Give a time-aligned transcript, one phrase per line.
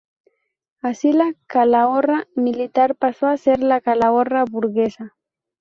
[0.81, 5.15] Así la Calahorra militar pasó a ser la Calahorra "burguesa".